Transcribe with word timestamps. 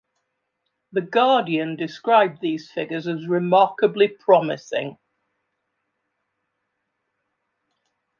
"The 0.93 1.01
Guardian" 1.01 1.75
described 1.75 2.41
these 2.41 2.71
figures 2.71 3.05
as 3.07 3.27
"remarkably 3.27 4.07
promising". 4.07 4.97